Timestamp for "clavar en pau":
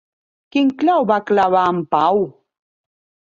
1.31-2.23